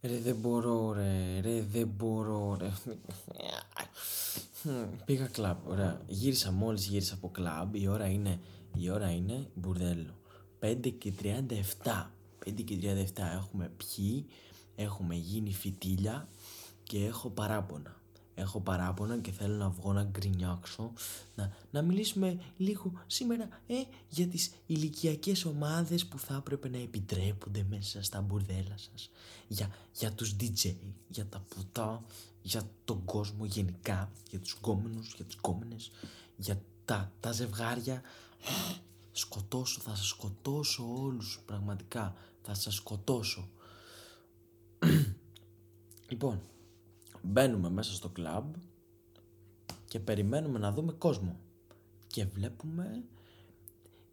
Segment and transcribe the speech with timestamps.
[0.00, 2.72] Ρε δεν μπορώ ρε, ρε δεν μπορώ ρε.
[5.04, 6.00] Πήγα κλαμπ, ωραία.
[6.06, 8.40] Γύρισα μόλις γύρισα από κλαμπ, η ώρα είναι,
[8.74, 10.18] η ώρα είναι μπουρδέλο.
[10.60, 12.10] 5 και 37,
[12.46, 12.78] 5 και
[13.16, 14.26] 37 έχουμε πιει,
[14.76, 16.28] έχουμε γίνει φιτίλια
[16.82, 17.97] και έχω παράπονα
[18.38, 20.92] έχω παράπονα και θέλω να βγω να γκρινιάξω,
[21.34, 23.74] να, να μιλήσουμε λίγο σήμερα ε,
[24.08, 29.10] για τις ηλικιακές ομάδες που θα έπρεπε να επιτρέπονται μέσα στα μπουρδέλα σας,
[29.48, 30.74] για, για τους DJ,
[31.08, 32.04] για τα πουτά,
[32.42, 35.90] για τον κόσμο γενικά, για τους γκόμενους, για τις γκόμενες,
[36.36, 38.02] για τα, τα ζευγάρια.
[39.12, 43.48] Σκοτώσω, θα σας σκοτώσω όλους, πραγματικά, θα σας σκοτώσω.
[46.08, 46.40] λοιπόν,
[47.30, 48.54] Μπαίνουμε μέσα στο κλαμπ
[49.84, 51.40] και περιμένουμε να δούμε κόσμο.
[52.06, 53.04] Και βλέπουμε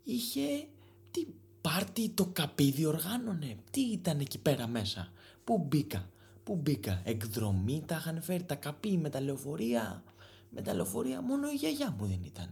[0.04, 0.68] είχε
[1.12, 1.26] τι
[1.62, 3.56] πάρτι το καπίδι οργάνωνε.
[3.72, 5.12] Τι ήταν εκεί πέρα μέσα.
[5.44, 6.10] Πού μπήκα.
[6.44, 7.02] Πού μπήκα.
[7.04, 10.04] Εκδρομή τα είχαν φέρει τα καπί με τα λεωφορεία.
[10.50, 12.50] Με τα λεωφορεία μόνο η γιαγιά μου δεν ήταν.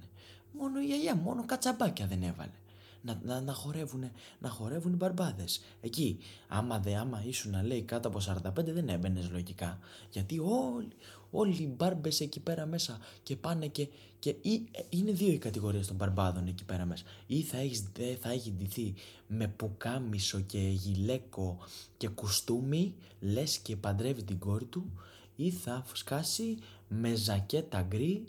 [0.51, 2.62] Μόνο η γιαγιά, μόνο κατσαμπάκια δεν έβαλε
[3.03, 5.61] να, να, να χορεύουν, να χορεύουν οι μπαρμπάδες.
[5.81, 9.79] Εκεί, άμα δε, άμα ήσουν να λέει κάτω από 45 δεν έμπαινες λογικά.
[10.09, 10.87] Γιατί όλοι,
[11.31, 13.87] όλοι οι μπάρμπες εκεί πέρα μέσα και πάνε και,
[14.19, 17.03] και ή, είναι δύο οι κατηγορίες των μπαρμπάδων εκεί πέρα μέσα.
[17.27, 17.83] Ή θα, έχεις,
[18.19, 18.93] θα έχει ντυθεί
[19.27, 21.57] με πουκάμισο και γυλαίκο
[21.97, 24.91] και κουστούμι, λες και παντρεύει την κόρη του,
[25.35, 28.23] ή θα σκάσει με ζακέτα γκρι,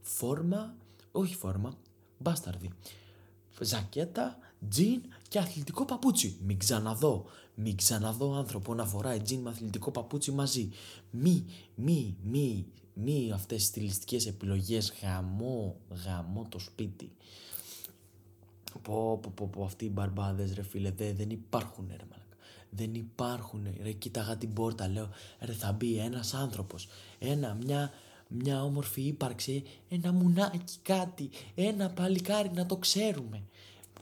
[0.00, 0.74] φόρμα,
[1.12, 1.78] όχι φόρμα,
[2.18, 2.70] μπάσταρδι
[3.60, 6.38] ζακέτα, τζιν και αθλητικό παπούτσι.
[6.42, 10.70] Μην ξαναδώ, μην ξαναδώ άνθρωπο να φοράει τζιν με αθλητικό παπούτσι μαζί.
[11.10, 17.12] Μη, μη, μη, μη αυτές τις στιλιστικές επιλογές γαμό, γαμό το σπίτι.
[18.82, 22.36] Πω, πω, πω, πω, αυτοί οι μπαρμπάδες ρε φίλε δε, δεν υπάρχουν ρε μαλακα.
[22.70, 25.08] Δεν υπάρχουν ρε, κοίταγα την πόρτα λέω
[25.40, 27.92] ρε θα μπει ένας άνθρωπος, ένα, μια,
[28.28, 33.42] μια όμορφη ύπαρξη, ένα μουνάκι κάτι, ένα παλικάρι να το ξέρουμε.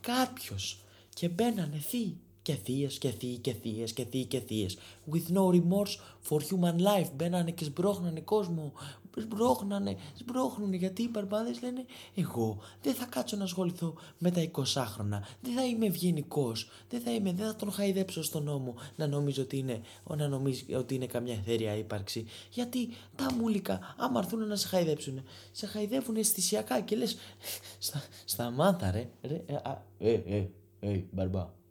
[0.00, 4.76] Κάποιος και μπαίνανε θείοι και θείες και θείοι και θείες και θείοι και θείες.
[5.10, 5.96] With no remorse
[6.28, 7.10] for human life.
[7.16, 8.72] Μπαίνανε και σμπρώχνανε κόσμο.
[9.16, 11.84] Σμπρώχνανε, σμπρώχνουνε γιατί οι μπαρμπάδες λένε
[12.14, 15.26] Εγώ δεν θα κάτσω να ασχοληθώ με τα 20 χρόνια.
[15.40, 16.70] Δεν θα είμαι ευγενικός.
[16.88, 19.80] Δεν θα είμαι, δεν θα τον χαϊδέψω στον νόμο να νομίζω ότι είναι,
[20.16, 22.26] να νομίζει ότι είναι καμιά εθέρια ύπαρξη.
[22.50, 25.22] Γιατί τα μούλικα, άμα έρθουν να σε χαϊδέψουν,
[25.52, 27.16] σε χαϊδεύουν αισθησιακά και λες.
[27.78, 29.08] Στα, σταμάτα ρε.
[29.22, 29.56] ρε ε,
[29.98, 30.48] ε, ε,
[30.80, 31.62] ε, μπαρμπά.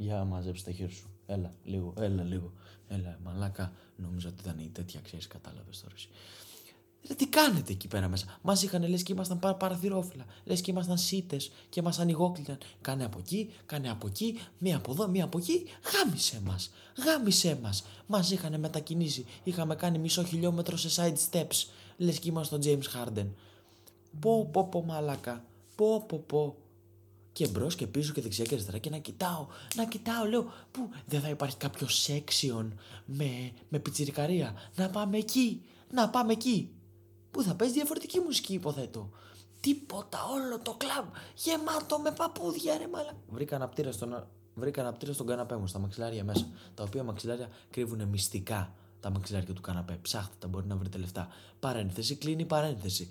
[0.00, 1.08] Για μαζέψει τα χέρια σου.
[1.26, 2.52] Έλα, λίγο, έλα, λίγο.
[2.88, 3.72] Έλα, μαλάκα.
[3.96, 5.94] Νομίζω ότι ήταν η τέτοια, ξέρεις, κατάλαβες τώρα.
[7.08, 10.24] Ρε, τι κάνετε εκεί πέρα μέσα; Μας είχαν λες και ήμασταν πα, παραθυρόφυλλα.
[10.44, 11.36] Λες και ήμασταν σίτε
[11.68, 12.58] και μα ανοιγόκλειναν.
[12.80, 15.64] Κάνε από εκεί, κάνε από εκεί, μία από εδώ, μία από εκεί.
[15.94, 16.70] Γάμισε μας.
[17.04, 17.84] Γάμισε μας.
[18.06, 19.26] Μας είχαν μετακινήσει.
[19.42, 21.68] Είχαμε κάνει μισό χιλιόμετρο σε side steps.
[21.96, 23.26] Λες και ήμασταν James Harden.
[24.20, 25.44] Πω, πω, πω, μαλάκα.
[25.74, 26.56] Πω, πω, πω
[27.40, 30.90] και μπρος και πίσω και δεξιά και αριστερά και να κοιτάω, να κοιτάω, λέω, πού
[31.06, 32.68] δεν θα υπάρχει κάποιο section
[33.04, 34.54] με, με πιτσιρικαρία.
[34.74, 36.70] Να πάμε εκεί, να πάμε εκεί.
[37.30, 39.10] Πού θα παίζει διαφορετική μουσική, υποθέτω.
[39.60, 43.12] Τίποτα, όλο το κλαμπ γεμάτο με παππούδια, ρε μάλα.
[43.28, 46.46] Βρήκα αναπτήρα στον, βρήκα αναπτήρα στον καναπέ μου, στα μαξιλάρια μέσα.
[46.74, 49.98] Τα οποία μαξιλάρια κρύβουν μυστικά τα μαξιλάρια του καναπέ.
[50.02, 51.28] Ψάχτε τα, μπορεί να βρείτε λεφτά.
[51.60, 53.10] Παρένθεση, κλείνει παρένθεση.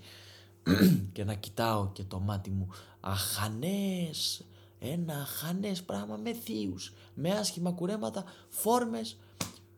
[1.14, 2.68] Και να κοιτάω και το μάτι μου
[3.00, 4.46] αχανές,
[4.80, 9.18] ένα αχανές πράγμα με θείους, με άσχημα κουρέματα, φόρμες,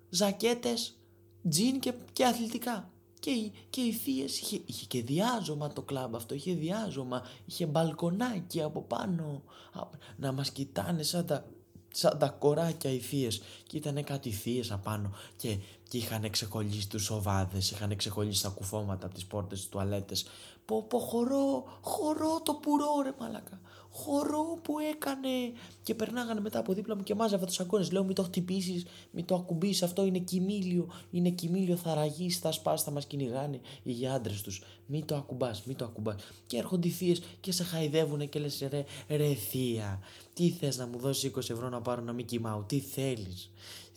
[0.09, 0.96] ζακέτες,
[1.50, 2.90] τζιν και, και αθλητικά.
[3.19, 8.62] Και, και οι θείες είχε, είχε και διάζωμα το κλαμπ αυτό, είχε διάζωμα, είχε μπαλκονάκι
[8.62, 9.44] από πάνω,
[10.18, 11.46] να μας κοιτάνε σαν τα,
[11.91, 13.41] σαν τα κοράκια οι θείες.
[13.68, 15.57] Και ήταν κάτι θείες απάνω και,
[15.90, 20.25] και είχαν ξεκολλήσει τους οβάδες, είχαν ξεκολλήσει τα κουφώματα από τις πόρτες της τουαλέτες
[20.66, 23.62] Πω πω χορό, χορό το πουρό ρε μαλακα.
[23.94, 25.30] Χορό που έκανε.
[25.84, 27.88] Και περνάγανε μετά από δίπλα μου και μάζαβα τους αγκώνε.
[27.92, 29.84] Λέω μην το χτυπήσεις, μην το ακουμπήσεις.
[29.84, 30.92] Αυτό είναι κοιμήλιο.
[31.12, 34.63] Είναι κοιμήλιο, θα ραγείς, θα σπάσει, θα μας κυνηγάνε οι άντρες τους.
[34.86, 36.16] Μην το ακουμπάς, μην το ακουμπάς.
[36.46, 40.00] Και έρχονται οι θείες και σε χαϊδεύουν και λες ρε, ρε θεία.
[40.34, 43.52] Τι θες να μου δώσεις 20 ευρώ να πάρω να μην κοιμάω; Τι θέλεις;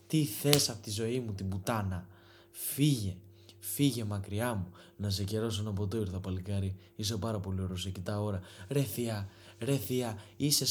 [0.07, 2.09] Τι θες από τη ζωή μου την πουτάνα;
[2.51, 3.17] Φύγε.
[3.73, 4.67] Φύγε μακριά μου.
[4.97, 6.77] Να σε καιρώσω να ποτέ ήρθα παλικάρι.
[6.97, 7.83] Είσαι πάρα πολύ ωραίος.
[7.83, 8.41] Σε κοιτά ώρα.
[8.69, 9.29] Ρε θεία,
[9.59, 10.67] ρε θεία, είσαι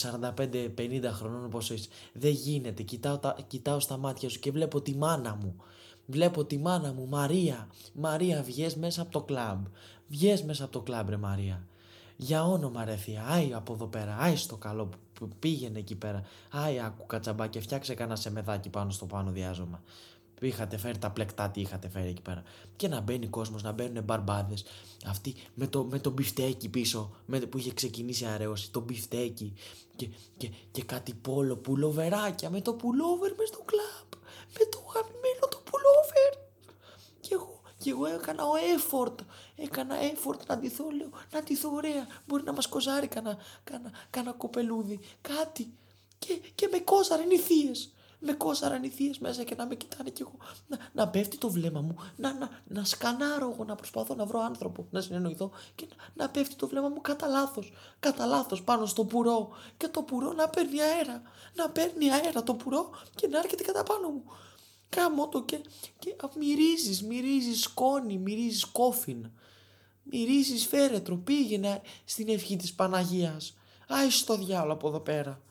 [0.76, 1.90] 45-50 χρονών πόσο είσαι.
[2.14, 2.84] Δεν γίνεται.
[2.84, 5.56] Κοιτάω, τα, κοιτάω στα μάτια σου και βλέπω τη μάνα μου.
[6.06, 7.68] Βλέπω τη μάνα μου, Μαρία.
[7.94, 9.66] Μαρία, βγες μέσα από το κλαμπ.
[10.08, 11.68] Βγες μέσα από το κλαμπ, ρε Μαρία.
[12.16, 16.22] Για όνομα ρε θεία, άι από εδώ πέρα, άι στο καλό που πήγαινε εκεί πέρα.
[16.52, 19.82] Άι άκου κατσαμπάκι, φτιάξε κανένα σεμεδάκι πάνω στο πάνω διάζωμα.
[20.42, 22.44] Είχατε φέρει τα πλεκτά, τι είχατε φέρει εκεί πέρα.
[22.76, 24.64] Και να μπαίνει κόσμος, να μπαίνουν μπαρμπάδες.
[25.06, 29.54] Αυτοί με το, με το μπιφτέκι πίσω, με, που είχε ξεκινήσει αραιώσει, το μπιφτέκι
[29.96, 34.22] και, και, και κάτι πόλο, πουλοβεράκια με το πουλόβερ μες στο κλαμπ.
[34.60, 36.34] Με το γαμμένο το πουλόβερ.
[37.20, 39.16] Και εγώ, και εγώ έκανα ο effort.
[39.56, 42.08] Έκανα effort να ντυθώ, λέω, να ντυθώ ωραία.
[42.28, 43.38] Μπορεί να μας κοζάρει κανένα,
[44.10, 45.00] κανένα, κοπελούδι.
[45.22, 45.74] Κάτι.
[46.20, 47.40] Και, και με κόζαρε οι
[48.24, 50.38] θείες με κόσαραν οι θείες μέσα και να με κοιτάνε κι εγώ.
[50.68, 54.40] Να, να πέφτει το βλέμμα μου, να, να, να σκανάρω εγώ, να προσπαθώ να βρω
[54.40, 57.74] άνθρωπο, να συνεννοηθώ και να, να πέφτει το βλέμμα μου κατά λάθος.
[58.00, 61.22] Κατά λάθος πάνω στο πουρό και το πουρό να παίρνει αέρα.
[61.56, 64.24] Να παίρνει αέρα το πουρό και να έρχεται κατά πάνω μου.
[64.90, 65.62] Κάμω το και,
[66.00, 69.32] και μυρίζεις, μυρίζεις σκόνη, μυρίζεις κόφιν.
[70.04, 73.58] Μυρίζεις φέρετρο, πήγαινε στην ευχή της Παναγίας.
[73.88, 75.42] Άι στο διάλογο από εδώ πέρα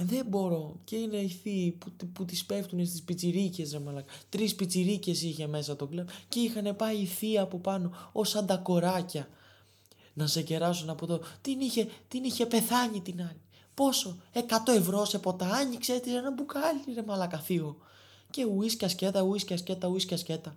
[0.00, 0.80] δεν μπορώ.
[0.84, 4.12] Και είναι οι θείοι που, που τις πέφτουν στις πιτσιρίκες ρε μαλάκα.
[4.28, 8.46] Τρεις πιτσιρίκες είχε μέσα το κλαμπ και είχαν πάει οι θείοι από πάνω ως σαν
[8.46, 9.28] τα κοράκια.
[10.14, 11.20] Να σε κεράσουν από το...
[11.40, 13.40] Την είχε, την είχε πεθάνει την άλλη.
[13.74, 14.40] Πόσο, 100
[14.76, 17.76] ευρώ σε ποτά, άνοιξε τη ένα μπουκάλι ρε μαλάκα θείο.
[18.30, 20.56] Και ουίσκια σκέτα, ουίσκια σκέτα, ουίσκια σκέτα.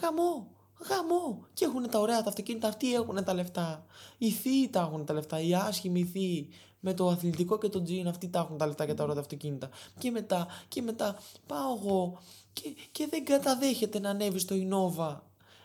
[0.00, 0.46] Γαμό,
[0.88, 1.46] γαμό.
[1.54, 3.86] Και έχουν τα ωραία τα αυτοκίνητα, αυτοί έχουν τα λεφτά.
[4.18, 6.48] Οι θείοι τα έχουν τα λεφτά, οι άσχημοι θείοι
[6.80, 9.70] με το αθλητικό και το τζιν, αυτοί τα έχουν τα λεφτά για τα ωραία αυτοκίνητα.
[9.98, 11.16] Και μετά, και μετά
[11.46, 12.18] πάω εγώ
[12.52, 15.16] και, και δεν καταδέχεται να ανέβει στο Innova.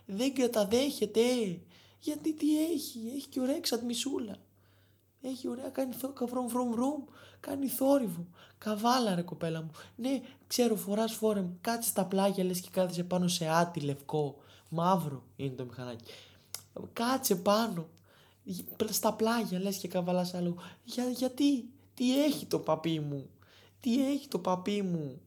[0.05, 1.21] Δεν καταδέχεται.
[1.99, 4.35] Γιατί τι έχει, έχει και ωραία εξατμισούλα.
[5.21, 7.03] Έχει ωραία, κάνει θόρυβο, βρούμ, βρούμ, βρούμ,
[7.39, 8.27] κάνει θόρυβο.
[8.57, 9.71] Καβάλα ρε κοπέλα μου.
[9.95, 14.35] Ναι, ξέρω, φοράς φόρεμ, κάτσε στα πλάγια λες και κάθεσαι πάνω σε άτι λευκό.
[14.69, 16.11] Μαύρο είναι το μηχανάκι.
[16.93, 17.87] Κάτσε πάνω
[18.89, 20.57] στα πλάγια λες και καβαλάς άλλο.
[20.83, 23.29] Για, γιατί, τι έχει το παπί μου,
[23.79, 25.21] τι έχει το παπί μου;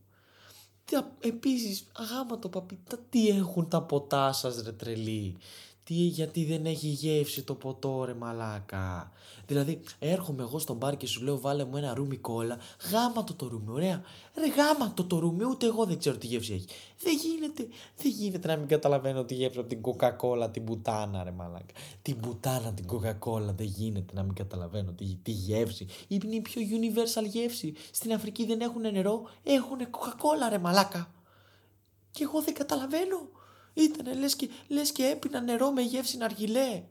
[0.85, 2.79] Τι, επίσης, αγάμα το παπί,
[3.11, 5.37] τι έχουν τα ποτά σας ρε τρελή;
[5.87, 9.13] Τι, γιατί δεν έχει γεύση το ποτό ρε μαλάκα.
[9.47, 12.59] Δηλαδή έρχομαι εγώ στο μπαρ και σου λέω βάλε μου ένα ρούμι κόλλα.
[12.91, 14.03] Γάμα το το ρούμι, ωραία.
[14.35, 16.67] Ρε γάμα το το ρούμι, ούτε εγώ δεν ξέρω τι γεύση έχει.
[16.99, 21.31] Δεν γίνεται, δεν γίνεται να μην καταλαβαίνω τη γεύση από την κοκακόλα, την μπουτάνα ρε
[21.31, 21.75] μαλάκα.
[22.03, 25.87] Την μπουτάνα, την κοκακόλα, δεν γίνεται να μην καταλαβαίνω τη, τη γεύση.
[26.09, 27.75] Είναι η πιο universal γεύση.
[27.91, 31.11] Στην Αφρική δεν έχουν νερό, έχουν κοκακόλα ρε μαλάκα.
[32.11, 33.36] Και εγώ δεν καταλαβαίνω.
[33.77, 36.83] Ήτανε λες και, λες και έπινα νερό με γεύση ναργιλέ.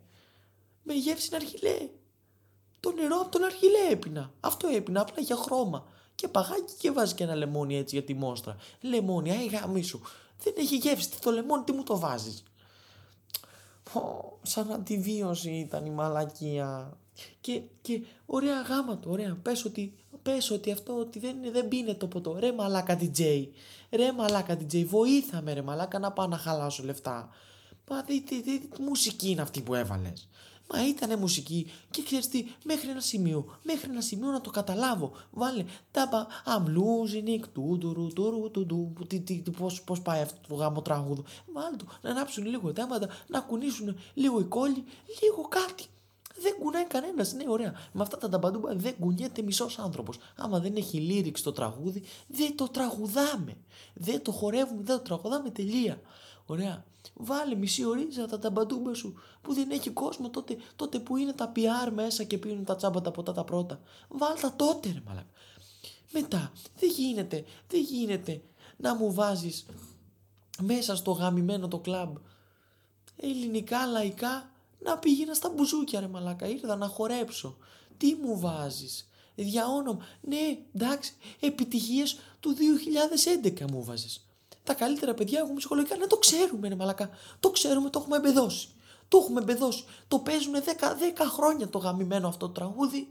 [0.83, 1.89] Με γεύση ναργιλέ.
[2.79, 4.33] Το νερό από τον αρχιλέ έπινα.
[4.39, 5.87] Αυτό έπινα απλά για χρώμα.
[6.15, 8.57] Και παγάκι και βάζει και ένα λεμόνι έτσι για τη μόστρα.
[8.81, 10.01] Λεμόνι, άι γάμισου.
[10.43, 11.21] Δεν έχει γεύση.
[11.21, 12.43] Το λεμόνι τι μου το βάζεις;
[14.41, 16.97] σαν αντιβίωση ήταν η μαλακία.
[17.41, 19.37] Και, και ωραία γάμα του, ωραία.
[19.41, 19.93] Πες ότι,
[20.25, 22.37] πες ότι αυτό ότι δεν, δεν πίνε το ποτό.
[22.39, 23.47] Ρε μαλάκα DJ.
[23.91, 24.85] Ρε μαλάκα DJ.
[24.85, 27.29] Βοήθαμε ρε μαλάκα να πάω να χαλάσω λεφτά.
[27.89, 30.27] Μα τι, τι, τι, τι μουσική είναι αυτή που έβαλες.
[30.73, 35.11] Μα ήταν μουσική και ξέρεις τι, μέχρι ένα σημείο, μέχρι ένα σημείο να το καταλάβω.
[35.31, 38.93] Βάλε τάπα, I'm losing it, τουρου, τουρου, τουρου,
[39.57, 41.23] πώς, πώς πάει αυτό το γάμο τραγούδο.
[41.53, 44.83] Βάλε το, να ανάψουν λίγο τάματα, να κουνήσουν λίγο οι κόλλοι,
[45.21, 45.85] λίγο κάτι.
[46.41, 47.33] Δεν κουνάει κανένας.
[47.33, 47.73] Ναι, ωραία.
[47.91, 50.17] Με αυτά τα ταμπαντούμπα δεν κουνιέται μισός άνθρωπος.
[50.35, 53.57] Άμα δεν έχει λύριξη το τραγούδι, δεν το τραγουδάμε.
[53.93, 56.01] Δεν το χορεύουμε, δεν το τραγουδάμε τελεία.
[56.45, 56.85] Ωραία.
[57.13, 61.51] Βάλε μισή ωρίτσα τα ταμπαντούμπα σου που δεν έχει κόσμο τότε, τότε που είναι τα
[61.55, 63.79] PR μέσα και πίνουν τα τσάμπα τα ποτά τα πρώτα.
[64.07, 65.27] Βάλ τα τότε ρε μαλάκα.
[66.11, 68.41] Μετά δεν γίνεται, δεν γίνεται
[68.77, 69.65] να μου βάζεις
[70.61, 72.15] μέσα στο γαμημένο το κλαμπ
[73.15, 76.47] ελληνικά λαϊκά να πήγαινα στα μπουζούκια ρε μαλάκα.
[76.47, 77.57] Ήρθα να χορέψω.
[77.97, 80.05] Τι μου βάζεις; Για όνομα.
[80.21, 81.13] Ναι, εντάξει.
[81.39, 82.55] Επιτυχίες του
[83.43, 84.25] 2011 μου βάζεις
[84.65, 85.97] τα καλύτερα παιδιά έχουν ψυχολογικά.
[85.97, 87.09] Ναι, το ξέρουμε, ρε Μαλακά.
[87.39, 88.67] Το ξέρουμε, το έχουμε εμπεδώσει.
[89.07, 89.83] Το έχουμε εμπεδώσει.
[90.07, 93.07] Το παίζουν 10, 10 χρόνια το γαμημένο αυτό το τραγούδι.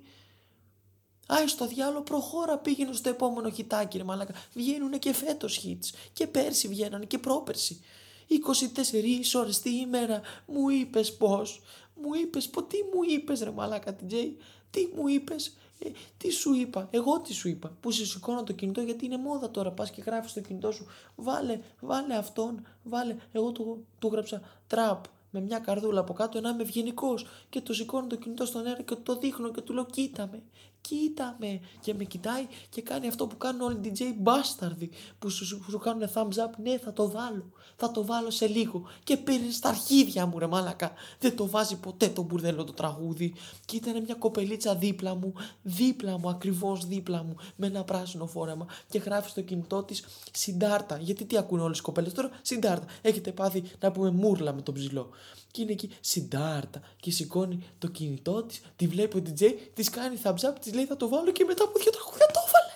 [1.26, 4.34] Άι στο διάλογο προχώρα πήγαινε στο επόμενο χιτάκι ρε μαλάκα.
[4.52, 5.96] Βγαίνουν και φέτος hits.
[6.12, 7.80] Και πέρσι βγαίνανε και πρόπερσι.
[8.28, 11.60] 24 ώρες τη ημέρα μου είπες πώς.
[12.02, 14.36] Μου είπες πω τι μου είπες ρε μαλάκα την Τζέι;
[14.70, 18.52] Τι μου είπες; Ε, τι σου είπα, εγώ τι σου είπα, που σε σηκώνω το
[18.52, 19.70] κινητό γιατί είναι μόδα τώρα.
[19.70, 23.16] Πας και γράφεις το κινητό σου, βάλε, βάλε αυτόν, βάλε.
[23.32, 25.04] Εγώ του, του γράψα τραπ
[25.34, 27.26] με μια καρδούλα από κάτω να είμαι ευγενικός.
[27.48, 30.42] Και το σηκώνω το κινητό στον αέρα και το δείχνω και του λέω κοίτα με,
[30.80, 35.30] κοίτα με και με κοιτάει και κάνει αυτό που κάνουν όλοι οι DJ μπάσταρδοι που
[35.30, 38.88] σου, σου, σου κάνουν thumbs up, ναι θα το βάλω, θα το βάλω σε λίγο
[39.04, 43.34] και πήρε στα αρχίδια μου ρε μάλακα, δεν το βάζει ποτέ το μπουρδέλο το τραγούδι.
[43.64, 48.66] Και ήταν μια κοπελίτσα δίπλα μου, δίπλα μου, ακριβώς δίπλα μου με ένα πράσινο φόρεμα.
[48.88, 53.32] Και γράφει στο κινητό της συντάρτα, γιατί τι ακούνε όλες οι κοπέλες τώρα, συντάρτα, έχετε
[53.32, 55.10] πάθει να πούμε μούρλα με τον ψηλό
[55.50, 60.20] και είναι εκεί συντάρτα και σηκώνει το κινητό της, τη βλέπει ο DJ, της κάνει
[60.22, 62.74] thumbs up, της λέει θα το βάλω και μετά από δύο τραγούδια το έβαλε.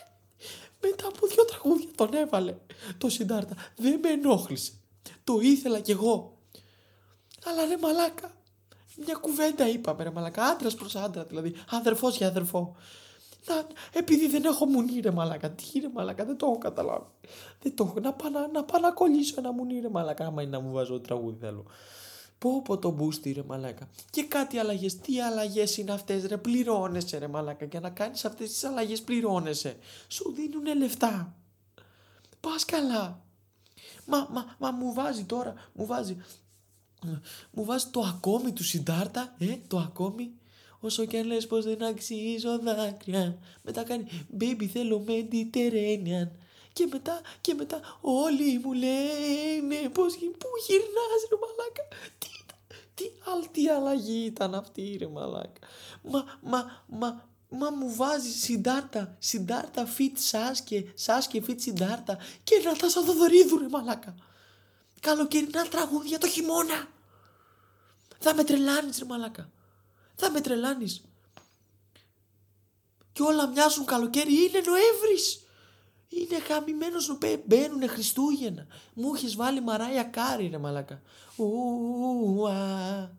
[0.81, 2.55] Μετά από δύο τραγούδια τον έβαλε
[2.99, 3.55] το συντάρτα.
[3.77, 4.73] Δεν με ενόχλησε.
[5.25, 6.39] Το ήθελα κι εγώ.
[7.45, 8.31] Αλλά ρε μαλάκα,
[8.97, 12.77] μια κουβέντα είπαμε ρε μαλάκα, άντρας προς άντρα δηλαδή, αδερφός για αδερφό.
[13.47, 17.07] Να, επειδή δεν έχω μουνί ρε μαλάκα, τι ρε μαλάκα, δεν το έχω καταλάβει.
[17.63, 20.43] Δεν το έχω, να πάω να, να, πάω να κολλήσω ένα μουνί ρε μαλάκα, άμα
[20.43, 21.65] είναι να μου βάζω τραγούδι θέλω.
[22.39, 23.89] Πω πω το μπούστι ρε μαλάκα.
[24.11, 24.99] Και κάτι αλλαγές.
[24.99, 27.65] Τι αλλαγές είναι αυτές ρε; Πληρώνεσαι ρε μαλάκα.
[27.65, 29.77] Για να κάνεις αυτές τις αλλαγές πληρώνεσαι.
[30.09, 31.35] Σου δίνουνε λεφτά.
[32.41, 33.23] Πας καλά.
[34.05, 35.55] Μα, μα, μα μου βάζει τώρα.
[35.73, 36.17] Μου βάζει.
[37.51, 39.35] Μου βάζει το ακόμη του συντάρτα.
[39.39, 40.33] Ε, το ακόμη.
[40.81, 43.39] Όσο και αν λες πως δεν αξίζω δάκρυα.
[43.63, 44.07] Μετά κάνει
[44.41, 46.29] baby θέλω Mediterranean.
[46.73, 51.78] Και μετά, και μετά όλοι μου λένε πώς, πού γυρνάς ρε μαλάκα.
[53.33, 55.61] Τι, τι, τι αλλαγή ήταν αυτή ρε μαλάκα.
[56.03, 62.77] Μα, μα, μα, Μα μου βάζει συντάρτα, συντάρτα φιτ σάσκε, σάσκε φιτ συντάρτα και να
[62.77, 64.15] τα Θοδωρίδου ρε μαλάκα.
[65.01, 66.89] Καλοκαιρινά τραγούδια το χειμώνα.
[68.19, 69.51] Θα με τρελάνεις ρε μαλάκα.
[70.15, 71.03] Θα με τρελάνεις.
[73.13, 75.48] Και όλα μοιάζουν καλοκαίρι, είναι Νοέμβρης.
[76.09, 78.67] Είναι χαμημένο σου πει, μπαίνουνε Χριστούγεννα.
[78.95, 81.01] Μου έχεις βάλει μαράια κάρι, ρε μαλάκα.
[81.37, 83.11] Ουα.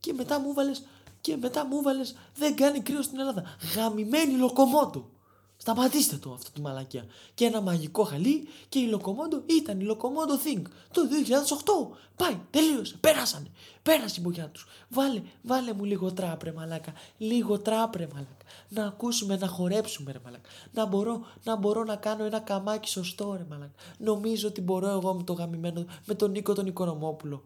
[0.00, 0.72] Και μετά μου βάλε.
[1.20, 2.16] Και μετά μου βάλες.
[2.34, 3.44] Δεν κάνει κρύο στην Ελλάδα.
[3.74, 5.10] Γαμημένη λοκομότο.
[5.60, 7.04] Σταματήστε το αυτό τη μαλακία.
[7.34, 10.62] Και ένα μαγικό χαλί και η Λοκομόντο ήταν η Λοκομόντο Think
[10.92, 11.02] το
[11.90, 11.96] 2008.
[12.16, 13.46] Πάει, τελείωσε, πέρασανε.
[13.82, 14.66] Πέρασε η μπογιά τους.
[14.88, 16.92] Βάλε, βάλε μου λίγο τράπρε μαλάκα.
[17.18, 18.44] Λίγο τράπρε μαλάκα.
[18.68, 20.48] Να ακούσουμε, να χορέψουμε ρε μαλάκα.
[20.72, 23.72] Να μπορώ, να μπορώ να κάνω ένα καμάκι σωστό ρε μαλάκα.
[23.98, 27.44] Νομίζω ότι μπορώ εγώ με το γαμημένο, με τον Νίκο τον Οικονομόπουλο.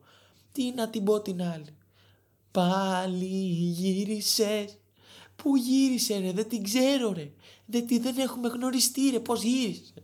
[0.52, 1.76] Τι να την πω την άλλη.
[2.50, 3.24] Πάλι
[3.76, 4.76] γύρισες
[5.42, 7.30] Πού γύρισε ρε, δεν την ξέρω ρε.
[7.66, 9.94] Δεν, δεν έχουμε γνωριστεί ρε, πώς γύρισε.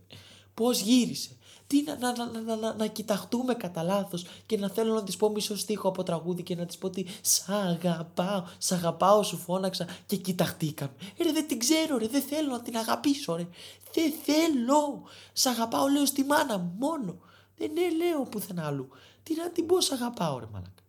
[0.53, 1.29] Πώς γύρισε.
[1.67, 5.17] Τι να, να, να, να, να, να κοιταχτούμε κατά λάθος και να θέλω να της
[5.17, 9.37] πω μισό στίχο από τραγούδι και να της πω ότι Σ' αγαπάω, σ' αγαπάω, σου
[9.37, 10.93] φώναξα και κοιταχτήκαμε.
[11.17, 13.47] Ε, ρε, δεν την ξέρω, ρε, δεν θέλω να την αγαπήσω, ρε.
[13.93, 15.03] Δεν θέλω.
[15.33, 17.17] Σ' αγαπάω, λέω στη μάνα μου μόνο.
[17.57, 18.89] Δεν ναι, λέω πουθενά άλλου.
[19.23, 20.83] Τι να την πω, σ' αγαπάω, ρε, μαλάκα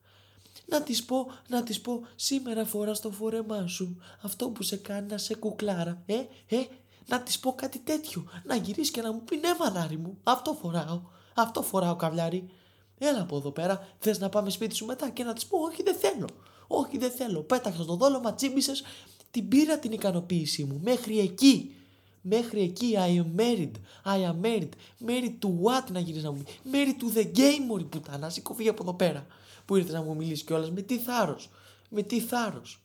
[0.71, 5.07] να της πω, να της πω σήμερα φορά το φόρεμά σου αυτό που σε κάνει
[5.11, 6.15] να σε κουκλάρα, ε,
[6.47, 6.67] ε,
[7.07, 10.59] να της πω κάτι τέτοιο, να γυρίσεις και να μου πεις ναι μανάρι μου, αυτό
[10.61, 11.01] φοράω,
[11.35, 12.51] αυτό φοράω καβλιάρι.
[12.99, 15.83] Έλα από εδώ πέρα, θες να πάμε σπίτι σου μετά και να της πω όχι
[15.83, 16.29] δεν θέλω,
[16.67, 18.83] όχι δεν θέλω, πέταξα στο δόλωμα, τσίμπησες,
[19.31, 21.75] την πήρα την ικανοποίησή μου, μέχρι εκεί.
[22.23, 23.73] Μέχρι εκεί I am married,
[24.05, 24.69] I am married,
[25.07, 28.55] married to what να γυρίσει να μου πει, married to the game μωρή πουτάνα, σηκώ
[28.55, 29.27] φύγει από εδώ πέρα
[29.71, 30.71] που ήρθες να μου μιλήσεις κιόλας.
[30.71, 31.51] Με τι θάρρος.
[31.89, 32.83] Με τι θάρρος.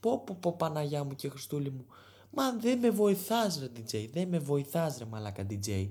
[0.00, 1.86] Πω, πω, πω, Παναγιά μου και Χριστούλη μου.
[2.30, 4.08] Μα δεν με βοηθάς, ρε DJ.
[4.12, 5.88] Δεν με βοηθάς, ρε μαλάκα DJ.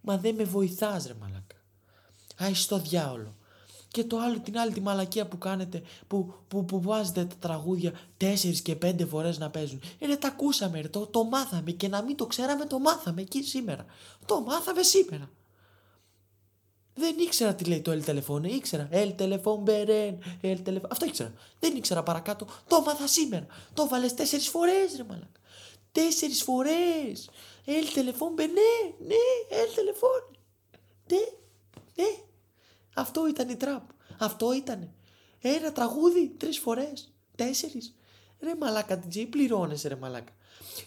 [0.00, 1.56] Μα δεν με βοηθάς, ρε μαλάκα.
[2.36, 3.36] Άι στο διάολο.
[3.88, 7.92] Και το άλλο, την άλλη τη μαλακία που κάνετε, που, που, που βάζετε τα τραγούδια
[8.16, 9.80] τέσσερις και πέντε φορές να παίζουν.
[9.98, 13.42] Είναι τα ακούσαμε, ρε, το, το μάθαμε και να μην το ξέραμε, το μάθαμε εκεί
[13.42, 13.84] σήμερα.
[14.26, 15.30] Το μάθαμε σήμερα.
[16.94, 18.88] Δεν ήξερα τι λέει το El Telephone, ήξερα.
[18.92, 20.88] El Telephone Beren, El Telephone.
[20.90, 21.32] Αυτό ήξερα.
[21.60, 22.46] Δεν ήξερα παρακάτω.
[22.66, 23.46] Το μάθα σήμερα.
[23.74, 25.40] Το βάλε τέσσερις φορές, ρε μαλάκα.
[25.92, 27.30] Τέσσερις φορές.
[27.66, 30.36] El Telephone Beren, ναι, ναι, El Telephone.
[31.10, 31.18] Ναι,
[31.94, 32.10] ναι.
[32.94, 33.82] Αυτό ήταν η τραπ.
[34.18, 34.92] Αυτό ήταν.
[35.40, 37.12] Ένα τραγούδι τρεις φορές.
[37.36, 37.94] Τέσσερις.
[38.40, 40.32] Ρε μαλάκα, DJ, πληρώνεσαι, ρε μαλάκα.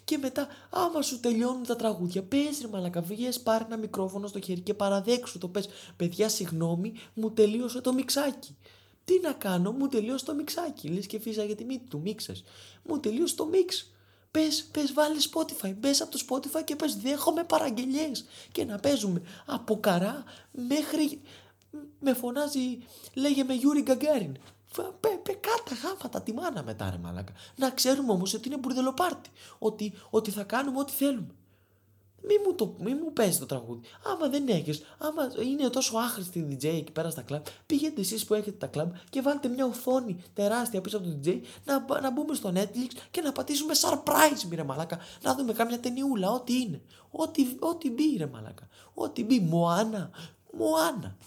[0.03, 4.39] Και μετά, άμα σου τελειώνουν τα τραγούδια, πες ρε μαλάκα, βγες πάρει ένα μικρόφωνο στο
[4.39, 5.69] χέρι και παραδέξου το πες.
[5.95, 8.57] Παιδιά, συγγνώμη, μου τελείωσε το μιξάκι.
[9.05, 10.87] Τι να κάνω, μου τελείωσε το μιξάκι.
[10.87, 12.43] Λες και για τη μύτη του, μίξες.
[12.83, 13.91] Μου τελείωσε το mix.
[14.31, 15.73] Πες, πες, βάλε Spotify.
[15.77, 18.11] Μπες από το Spotify και πες, δέχομαι παραγγελιές.
[18.51, 21.21] Και να παίζουμε από καρά μέχρι.
[21.99, 22.77] Με φωνάζει,
[23.13, 24.37] λέγε με Γιούρι Γκαγκάριν.
[24.75, 27.33] Πε, πε κάτα γάματα τη μάνα μετά ρε μαλάκα.
[27.55, 29.29] Να ξέρουμε όμως ότι είναι μπουρδελοπάρτι.
[29.59, 31.33] Ότι, ότι θα κάνουμε ό,τι θέλουμε.
[32.27, 33.81] Μη μου, το, μη μου παίζεις το τραγούδι.
[34.03, 38.33] Άμα δεν έχεις, άμα είναι τόσο άχρηστη DJ εκεί πέρα στα κλαμπ, πηγαίνετε εσείς που
[38.33, 42.33] έχετε τα κλαμπ και βάλτε μια οθόνη τεράστια πίσω από το DJ να, να μπούμε
[42.33, 44.99] στο Netflix και να πατήσουμε surprise, μη ρε μαλάκα.
[45.21, 46.81] Να δούμε κάμια ταινιούλα, ό,τι είναι.
[47.11, 48.67] Ό,τι, ό,τι μπει, ρε μαλάκα.
[48.93, 50.09] Ό,τι μπει, Μωάνα.
[50.51, 51.17] Μωάνα.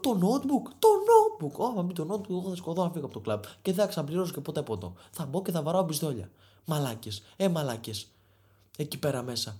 [0.00, 1.76] Το notebook, το notebook.
[1.76, 3.86] Ω, μπει το notebook, εγώ θα σκοτώ να φύγω από το κλαμπ και δεν θα
[3.86, 4.94] ξαναπληρώσω και ποτέ ποτό.
[5.10, 6.30] Θα μπω και θα βαράω πιστόλια.
[6.64, 8.06] Μαλάκες, ε μαλάκες.
[8.76, 9.56] Εκεί πέρα μέσα.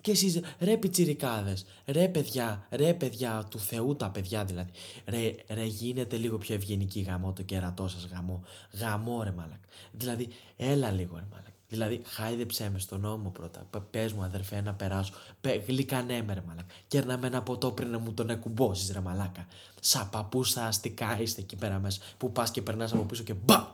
[0.00, 4.70] Και εσείς ρε πιτσιρικάδες, ρε παιδιά, ρε παιδιά του Θεού τα παιδιά δηλαδή.
[5.06, 8.42] Ρε, ρε γίνετε λίγο πιο ευγενικοί γαμό το κερατό σας γαμό.
[8.72, 9.60] Γαμό ρε μαλακ.
[9.92, 11.57] Δηλαδή έλα λίγο ρε μαλακ.
[11.68, 13.66] Δηλαδή, χάιδεψέ με στον νόμο πρώτα.
[13.90, 15.12] Πε μου, αδερφέ, να περάσω.
[15.40, 16.74] Πε, γλυκανέ με, ρε μαλάκα.
[16.88, 19.46] Κέρνα με ένα ποτό πριν να μου τον εκουμπώσεις, ρε μαλάκα.
[19.80, 22.00] Σα παππούς στα αστικά είστε εκεί πέρα μέσα.
[22.18, 23.64] Που πας και περνάς από πίσω και μπαμ!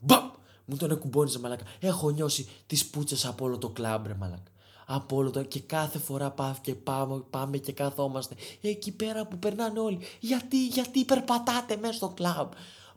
[0.00, 0.30] Μπαμ!
[0.64, 1.64] Μου τον εκουμπώνεις, ρε μαλάκα.
[1.80, 4.50] Έχω νιώσει τις πούτσες από όλο το κλαμπ, ρε μαλάκα.
[4.86, 9.38] Από όλο το και κάθε φορά πάω και πάμε, πάμε και καθόμαστε εκεί πέρα που
[9.38, 9.98] περνάνε όλοι.
[10.20, 12.50] Γιατί, γιατί περπατάτε μέσα στο κλαμπ;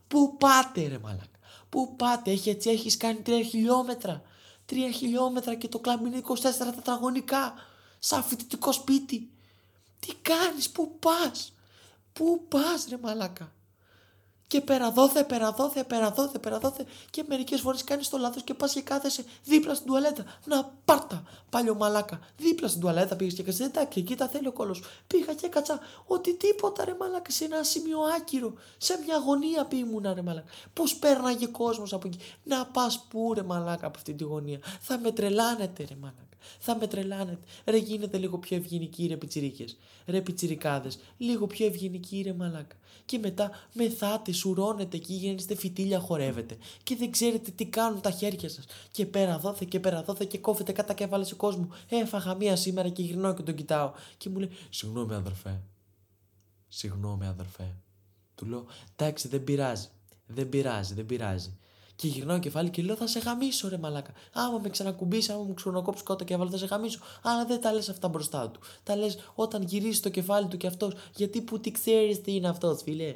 [0.08, 1.38] Πού πάτε, ρε μαλάκα;
[1.68, 4.22] Πού πάτε, έχει, έτσι έχεις κάνει τρία χιλιόμετρα.
[4.70, 6.34] Τρία χιλιόμετρα και το κλαμπ είναι 24
[6.74, 7.54] τετραγωνικά.
[7.98, 9.30] Σαν φοιτητικό σπίτι.
[10.00, 11.52] Τι κάνεις, πού πας;
[12.12, 13.52] Πού πας ρε μαλάκα;
[14.50, 19.24] Και περαδόθε, περαδόθε, περαδόθε, περαδόθε και μερικές φορές κάνεις το λάθος και πας και κάθεσαι
[19.44, 20.24] δίπλα στην τουαλέτα.
[20.44, 22.20] Να πάρτα, πάλι μαλάκα.
[22.36, 23.64] Δίπλα στην τουαλέτα πήγες και κάτσε.
[23.64, 24.82] Εντάξει, εκεί τα θέλει ο κόλος.
[25.06, 28.52] Πήγα και έκατσα ότι τίποτα ρε μαλάκα σε ένα σημείο άκυρο.
[28.78, 30.50] Σε μια γωνία πήγαινα ρε μαλάκα.
[30.72, 32.18] Πώς πέρναγε κόσμος από εκεί.
[32.42, 34.58] Να πας πού ρε μαλάκα από αυτή τη γωνία.
[34.80, 36.29] Θα με τρελάνετε ρε μαλάκα.
[36.58, 37.46] Θα με τρελάνετε.
[37.64, 39.78] Ρε γίνετε λίγο πιο ευγενικοί ρε πιτσιρίκες.
[40.06, 40.98] Ρε πιτσιρικάδες.
[41.16, 42.76] Λίγο πιο ευγενικοί ρε μαλάκα.
[43.04, 46.56] Και μετά μεθάτε, σουρώνετε και γίνεστε φυτίλια χορεύετε.
[46.82, 48.64] Και δεν ξέρετε τι κάνουν τα χέρια σας.
[48.90, 51.68] Και πέρα δόθε και πέρα δόθε και κόφετε κατά κεφάλαια σε κόσμο.
[51.88, 53.92] Έφαγα μία σήμερα και γυρνώ και τον κοιτάω.
[54.16, 55.60] Και μου λέει συγγνώμη αδερφέ.
[56.68, 57.74] Συγγνώμη αδερφέ
[58.40, 58.66] του λέω
[58.96, 59.88] εντάξει δεν πειράζει.
[60.26, 61.58] Δεν πειράζει δεν πειράζει
[62.00, 64.12] και γυρνάω κεφάλι και λέω θα σε γαμίσω ρε μαλάκα.
[64.32, 66.98] Άμα με ξανακουμπήσει, άμα μου ξανακόψει κότα κεφάλι θα σε γαμίσω.
[67.22, 68.60] Αλλά δεν τα λες αυτά μπροστά του.
[68.82, 70.92] Τα λες όταν γυρίσει το κεφάλι του και αυτός.
[71.16, 73.14] Γιατί που τι ξέρεις τι είναι αυτός, φίλε.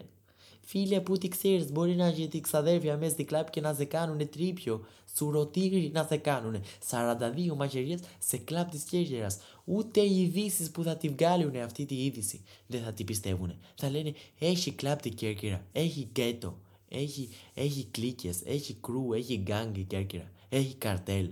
[0.61, 4.29] Φίλε που τι ξέρεις, μπορεί να έχει ξαδέρφια μέσα στην κλαμπ και να σε κάνουν
[4.29, 4.87] τρύπιο.
[5.17, 6.63] Σουρωτήρι να σε κάνουν.
[6.91, 9.39] 42 μαχαιριές σε κλαμπ της Κέρκυρας.
[9.65, 13.55] Ούτε οι ειδήσεις που θα τη βγάλουν αυτή τη είδηση δεν θα την πιστεύουν.
[13.75, 16.59] Θα λένε έχει κλαμπ τη Κέρκυρα, έχει γκέτο
[16.95, 21.31] έχει, έχει κλίκες, έχει crew, έχει γκάγκ η Κέρκυρα, έχει καρτέλ.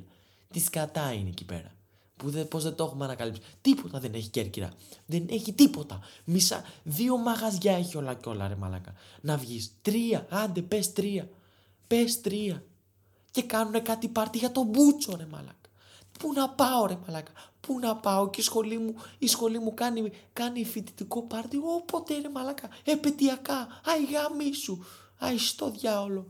[0.51, 1.75] Τι σκατά είναι εκεί πέρα.
[2.17, 3.41] Που δεν, πώς δεν το έχουμε ανακαλύψει.
[3.61, 4.71] Τίποτα δεν έχει Κέρκυρα.
[5.07, 6.01] Δεν έχει τίποτα.
[6.25, 8.95] Μισά, δύο μαγαζιά έχει όλα και όλα ρε μαλάκα.
[9.21, 11.29] Να βγεις τρία, άντε πες τρία.
[11.87, 12.65] Πες τρία.
[13.31, 15.57] Και κάνουν κάτι πάρτι για τον μπούτσο ρε μαλάκα.
[16.19, 17.33] Πού να πάω ρε μαλάκα.
[17.61, 22.19] Πού να πάω και η σχολή μου, η σχολή μου κάνει, κάνει φοιτητικό πάρτι όποτε
[22.21, 22.69] ρε μαλάκα.
[22.85, 23.81] Επαιτειακά.
[23.85, 24.85] Αϊ σου.
[25.23, 26.27] Άι στο διάολο.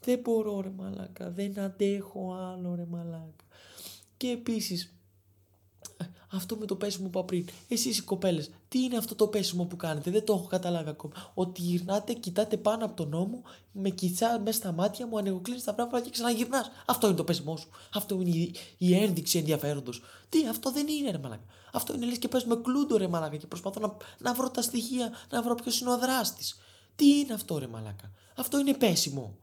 [0.00, 3.44] Δεν μπορώ ρε μαλάκα, δεν αντέχω άλλο ρε μαλάκα.
[4.16, 4.94] Και επίσης,
[6.32, 7.46] αυτό με το πέσιμο που είπα πριν.
[7.68, 11.14] Εσείς οι κοπέλες, τι είναι αυτό το πέσιμο που κάνετε, δεν το έχω καταλάβει ακόμα.
[11.34, 15.74] Ότι γυρνάτε, κοιτάτε πάνω από τον νόμο, με κοιτά μέσα στα μάτια μου, ανοιγοκλίνει τα
[15.74, 16.70] πράγματα και ξαναγυρνάς.
[16.86, 17.68] Αυτό είναι το πέσιμό σου.
[17.94, 20.02] Αυτό είναι η, η ένδειξη ενδιαφέροντος.
[20.28, 21.44] Τι, αυτό δεν είναι ρε μαλάκα.
[21.72, 24.62] Αυτό είναι λες και πες με κλούντο ρε μαλάκα και προσπαθώ να, να βρω τα
[24.62, 26.58] στοιχεία, να βρω ποιος είναι ο δράστης.
[26.96, 29.38] Τι είναι αυτό ρε μαλάκα; Αυτό είναι πέσιμο.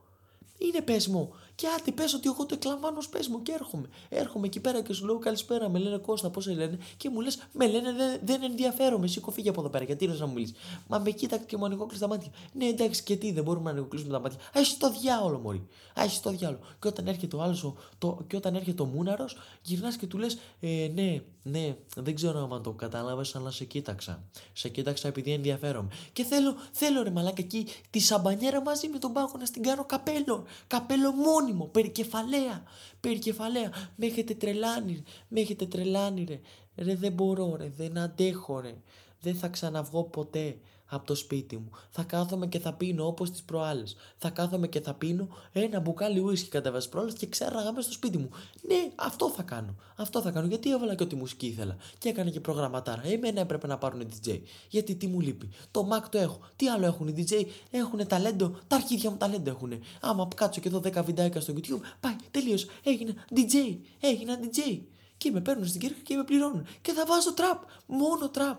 [0.58, 1.34] Είναι πέσιμο.
[1.62, 3.88] Και άτι πες ότι εγώ το εκλαμβάνω ως πέσιμο και έρχομαι.
[4.10, 5.70] Έρχομαι εκεί πέρα και σου λέω καλησπέρα.
[5.70, 6.78] Με λένε Κώστα, πώς σε λένε.
[6.98, 9.08] Και μου λες, με λένε δεν, δεν ενδιαφέρομαι.
[9.08, 9.84] Σήκω φύγει από εδώ πέρα.
[9.84, 10.56] Γιατί να μου μιλήσεις.
[10.88, 12.32] Μα με κοίταξε και μου ανοιγόκλεισε τα μάτια.
[12.54, 14.40] Ναι, εντάξει, και τι, δεν μπορούμε να ανοιγοκλείσουμε τα μάτια.
[14.40, 15.68] Α έχει το διάολο, Μωρή.
[16.00, 16.60] Α έχει το διάολο.
[16.80, 20.38] Και όταν έρχεται ο άλλος, το, και όταν έρχεται ο Μούναρος, γυρνάς και του λες,
[20.60, 24.24] ε, ναι, ναι, δεν ξέρω αν το κατάλαβες, αλλά σε κοίταξα.
[24.54, 25.90] Σε κοίταξα επειδή ενδιαφέρομαι.
[26.14, 29.86] Και θέλω, θέλω ρε μαλάκα εκεί τη σαμπανιέρα μαζί με τον πάγο να στην κάνω
[29.86, 30.44] καπέλο.
[30.68, 31.12] Καπέλο
[31.52, 32.64] μόνιμο, περικεφαλαία.
[33.00, 33.72] Περικεφαλαία.
[33.96, 36.40] Με έχετε τρελάνει, με έχετε τρελάνει ρε.
[36.76, 38.76] Ρε δεν μπορώ ρε, δεν αντέχω ρε.
[39.22, 40.58] Δεν θα ξαναβγώ ποτέ
[40.94, 41.70] από το σπίτι μου.
[41.90, 43.96] Θα κάθομαι και θα πίνω όπως τις προάλλες.
[44.18, 47.92] Θα κάθομαι και θα πίνω ένα μπουκάλι ουίσκι κατά βάση προάλλες και ξέραγα μέσα στο
[47.92, 48.30] σπίτι μου.
[48.62, 49.76] Ναι, αυτό θα κάνω.
[49.96, 50.48] Αυτό θα κάνω.
[50.48, 51.78] Γιατί έβαλα και ό,τι μουσική ήθελα.
[51.98, 53.02] Και έκανα και προγραμματάρα.
[53.06, 54.42] Εμένα έπρεπε να πάρουν DJ.
[54.70, 56.40] Γιατί τι μου λείπει; Το Mac το έχω.
[56.56, 57.46] Τι άλλο έχουν οι DJ.
[57.72, 58.56] Έχουν ταλέντο.
[58.68, 59.74] Τα αρχίδια μου ταλέντο έχουν.
[60.02, 61.82] Άμα κάτσω και εδώ 10 βιντεάκια στο YouTube.
[62.00, 62.58] Πάει, τελείω.
[62.84, 63.78] Έγινα DJ.
[64.00, 64.80] Έγινα DJ.
[65.18, 66.66] Και με παίρνουν στην κύρκα και με πληρώνουν.
[66.82, 67.64] Και θα βάζω τραπ.
[67.86, 68.58] Μόνο τραπ.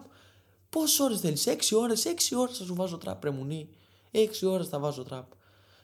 [0.72, 3.68] Πόσες ώρες θέλεις, 6 ώρες, 6 ώρες θα σου βάζω τραπ, πρεμουνί.
[4.10, 5.24] 6 ώρες θα βάζω τραπ.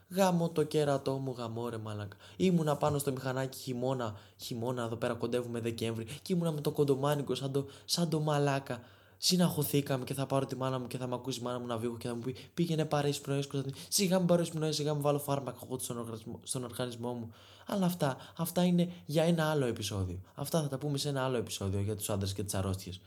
[0.09, 2.17] Γάμο το κέρατό μου, γαμό ρε μαλάκα.
[2.37, 7.35] Ήμουνα πάνω στο μηχανάκι χειμώνα, χειμώνα εδώ πέρα κοντεύουμε Δεκέμβρη και ήμουνα με το κοντομάνικο
[7.35, 8.81] σαν το, σαν το μαλάκα.
[9.17, 11.77] Συναχωθήκαμε και θα πάρω τη μάνα μου και θα με ακούσει η μάνα μου να
[11.77, 13.75] βγει και θα μου πει Πήγαινε πάρε εισπνοέ, Κωνσταντίνε.
[13.89, 17.33] Σιγά μου πάρω εισπνοέ, σιγά μου βάλω φάρμακα εγώ στον οργανισμό, στον οργανισμό μου.
[17.67, 20.19] Αλλά αυτά, αυτά είναι για ένα άλλο επεισόδιο.
[20.35, 23.01] Αυτά θα τα πούμε σε ένα άλλο επεισόδιο για τους άντρες και τις αρρώστιες.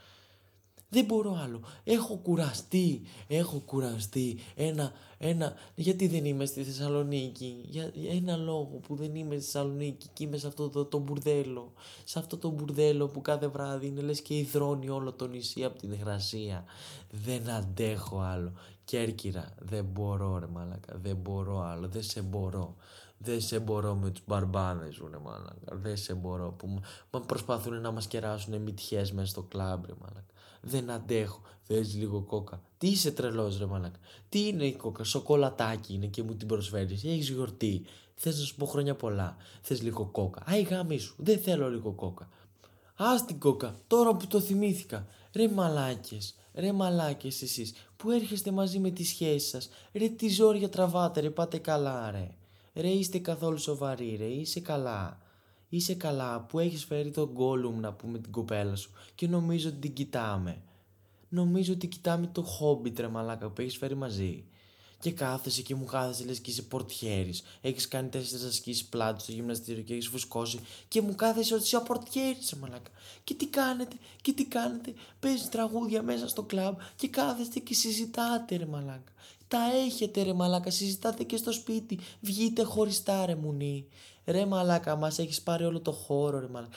[0.92, 1.60] Δεν μπορώ άλλο.
[1.84, 3.02] Έχω κουραστεί.
[3.26, 4.38] Έχω κουραστεί.
[4.54, 10.08] Ένα, ένα, γιατί δεν είμαι στη Θεσσαλονίκη; Για, ένα λόγο που δεν είμαι στη Θεσσαλονίκη
[10.12, 11.72] και είμαι σε αυτό το, το μπουρδέλο.
[12.04, 15.78] Σε αυτό το μπουρδέλο που κάθε βράδυ είναι λες και υδρώνει όλο το νησί από
[15.78, 16.64] την υγρασία.
[17.10, 18.52] Δεν αντέχω άλλο.
[18.84, 20.98] Κέρκυρα, δεν μπορώ ρε μάλακα.
[20.98, 21.88] Δεν μπορώ άλλο.
[21.88, 22.76] Δεν σε μπορώ.
[23.18, 25.76] Δεν σε μπορώ με τους μπαρμπάνες σου ρε μάλακα.
[25.76, 26.56] Δεν σε μπορώ
[27.10, 30.32] που προσπαθούν να μας κεράσουν μυτιές μέσα στο κλαμπ ρε μάλακα.
[30.62, 31.40] Δεν αντέχω.
[31.62, 32.62] Θες λίγο κόκα.
[32.78, 33.94] Τι είσαι τρελός, ρε μαλακ.
[34.28, 35.04] Τι είναι η κόκα.
[35.04, 37.04] Σοκολατάκι είναι και μου την προσφέρεις.
[37.04, 37.84] Έχεις γιορτή.
[38.14, 39.36] Θες να σου πω χρόνια πολλά.
[39.62, 40.42] Θες λίγο κόκα.
[40.46, 41.14] Άι γάμι σου.
[41.18, 42.28] Δεν θέλω λίγο κόκα.
[42.96, 43.76] Α την κόκα.
[43.86, 45.06] Τώρα που το θυμήθηκα.
[45.32, 46.34] Ρε μαλάκες.
[46.54, 49.68] Ρε μαλάκες εσείς που έρχεστε μαζί με τις σχέσεις σας.
[49.92, 52.34] Ρε τι ζόρια τραβάτε, ρε πάτε καλά, ρε.
[52.74, 54.24] Ρε είστε καθόλου σοβαροί, ρε.
[54.24, 55.21] Είσαι καλά
[55.76, 59.78] είσαι καλά που έχεις φέρει τον Gollum να πούμε την κοπέλα σου και νομίζω ότι
[59.78, 60.62] την κοιτάμε.
[61.28, 64.44] Νομίζω ότι κοιτάμε το Hobbit ρε μαλάκα που έχεις φέρει μαζί.
[65.00, 67.42] Και κάθεσαι και μου κάθεσαι λες και είσαι πορτιέρης.
[67.60, 70.58] Έχεις κάνει τέσσερις ασκήσεις πλάτη στο γυμναστήριο και έχεις φουσκώσει
[70.88, 72.90] και μου κάθεσαι ότι είσαι πορτιέρης ρε μαλάκα.
[73.24, 74.94] Και τι κάνετε, και τι κάνετε.
[75.20, 79.12] Παίζεις τραγούδια μέσα στο κλαμπ και κάθεστε και συζητάτε ρε μαλάκα.
[79.52, 81.98] Τα έχετε ρε μαλάκα, συζητάτε και στο σπίτι.
[82.20, 83.86] Βγείτε χωριστά ρε μουνί.
[84.26, 86.76] Ρε μαλάκα, μας έχεις πάρει όλο το χώρο ρε μαλάκα.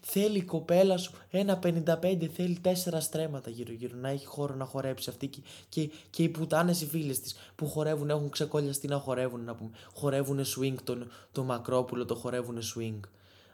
[0.00, 4.64] Θέλει η κοπέλα σου ένα 55, θέλει τέσσερα στρέμματα γύρω γύρω να έχει χώρο να
[4.64, 8.98] χορέψει αυτή και, και, και οι πουτάνες οι φίλες της που χορεύουν έχουν ξεκολλιαστεί να
[8.98, 9.70] χορεύουν να πούμε.
[9.94, 10.98] Χορεύουνε swing το,
[11.32, 13.00] το μακρόπουλο, το χορεύουνε swing.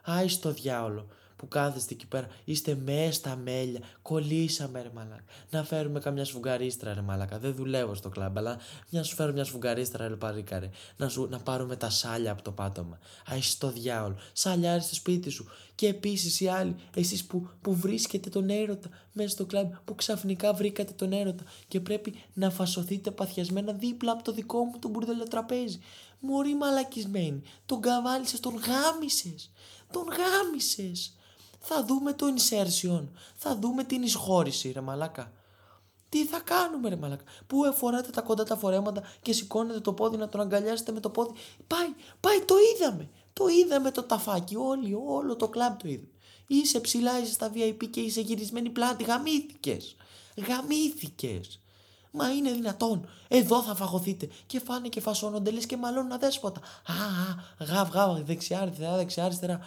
[0.02, 1.06] Άι στο διάολο
[1.42, 5.24] που κάθεστε εκεί πέρα, είστε μέσα στα μέλια, κολλήσαμε ρε μαλάκα.
[5.50, 7.38] Να φέρουμε καμιά σφουγγαρίστρα ρε μαλάκα.
[7.38, 8.58] Δεν δουλεύω στο κλαμπ, αλλά
[8.90, 10.70] μια σου φέρω μια σφουγγαρίστρα ρε παρίκα ρε.
[10.96, 12.98] Να, σου, να πάρουμε τα σάλια από το πάτωμα.
[13.32, 14.16] Α, είσαι στο διάολο.
[14.32, 15.48] Σαλιάρι στο σπίτι σου.
[15.74, 20.52] Και επίσης οι άλλοι, εσείς που, που βρίσκετε τον έρωτα μέσα στο κλαμπ, που ξαφνικά
[20.52, 25.22] βρήκατε τον έρωτα και πρέπει να φασωθείτε παθιασμένα δίπλα από το δικό μου το μπουρδελό
[25.22, 25.80] τραπέζι.
[26.20, 27.42] Μωρή μαλακισμένη.
[27.66, 29.50] Τον καβάλισες, τον γάμισες.
[29.92, 31.16] Τον γάμισες
[31.62, 35.32] θα δούμε το insertion, θα δούμε την εισχώρηση ρε μαλάκα.
[36.08, 37.24] Τι θα κάνουμε ρε μαλάκα.
[37.46, 41.10] Πού φοράτε τα κοντά τα φορέματα και σηκώνετε το πόδι να τον αγκαλιάσετε με το
[41.10, 41.32] πόδι.
[41.66, 41.86] Πάει,
[42.20, 43.10] πάει, το είδαμε.
[43.32, 44.56] Το είδαμε το ταφάκι.
[44.56, 46.08] Όλοι, όλο το κλαμπ το είδαμε.
[46.46, 49.04] Είσαι ψηλά, είσαι στα VIP και είσαι γυρισμένη πλάτη.
[49.04, 49.96] Γαμήθηκες.
[50.48, 51.60] Γαμήθηκες.
[52.10, 53.08] Μα είναι δυνατόν.
[53.28, 54.28] Εδώ θα φαγωθείτε.
[54.46, 56.60] Και φάνε και φασώνονται λες και μαλώνουν αδέσποτα.
[56.60, 59.60] Α, α, γαβ, γαβ, δεξιά, αριστερά, δεξιά, αριστερά.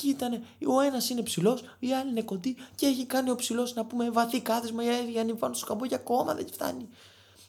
[0.00, 3.74] Και ήταν, ο ένας είναι ψηλός, η άλλη είναι κοντή και έχει κάνει ο ψηλός
[3.74, 6.88] να πούμε βαθύ κάθισμα για να βάλουν στο καμπό ακόμα δεν φτάνει.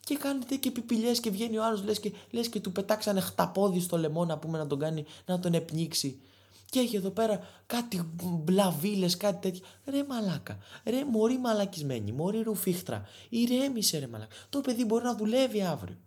[0.03, 3.79] Και κάνετε και πιπηλιές και βγαίνει ο άλλος λες και, λες και του πετάξανε χταπόδι
[3.79, 6.21] στο λαιμό να πούμε να τον κάνει να τον επνίξει.
[6.69, 9.65] Και έχει εδώ πέρα κάτι μπλαβίλε, κάτι τέτοιο.
[9.85, 10.57] Ρε μαλάκα.
[10.85, 12.11] Ρε μωρή μαλακισμένη.
[12.11, 13.05] Μωρή ρουφίχτρα.
[13.29, 14.35] Ηρέμησε ρε μαλάκα.
[14.49, 15.97] Το παιδί μπορεί να δουλεύει αύριο.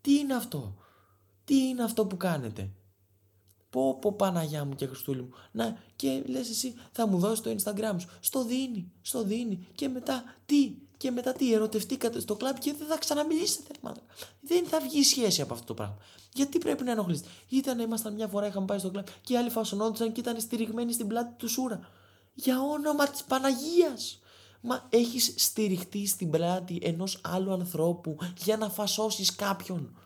[0.00, 0.76] Τι είναι αυτό;
[1.44, 2.70] Τι είναι αυτό που κάνετε;
[3.70, 5.30] Πω πω Παναγιά μου και Χριστούλη μου.
[5.52, 8.08] Να και λες εσύ θα μου δώσεις το Instagram σου.
[8.20, 9.66] Στο δίνει, στο δίνει.
[9.74, 13.74] Και μετά τι, και μετά τι, ερωτευτήκατε στο κλαμπ και δεν θα ξαναμιλήσετε.
[14.40, 15.96] Δεν θα βγει σχέση από αυτό το πράγμα.
[16.34, 17.28] Γιατί πρέπει να ενοχλήσετε.
[17.48, 20.92] Ήταν, ήμασταν μια φορά, είχαμε πάει στο κλαμπ και οι άλλοι φασονόντουσαν και ήταν στηριγμένοι
[20.92, 21.88] στην πλάτη του Σούρα.
[22.34, 24.20] Για όνομα της Παναγίας.
[24.60, 29.98] Μα έχεις στηριχτεί στην πλάτη ενός άλλου ανθρώπου για να φασώσεις κάποιον.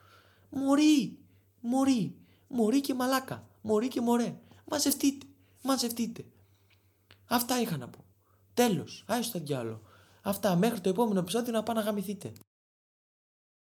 [0.51, 1.19] Μωρή,
[1.61, 2.15] μωρή,
[2.49, 3.49] μωρή και μαλάκα.
[3.67, 4.41] Μωρή και μωρέ.
[4.65, 5.27] Μαζευτείτε.
[5.63, 6.25] Μαζευτείτε.
[7.25, 8.05] Αυτά είχα να πω.
[8.55, 9.05] Τέλος.
[9.07, 9.81] Άιστο διάλο.
[10.23, 12.33] Αυτά μέχρι το επόμενο επεισόδιο να πάνε να γαμηθείτε.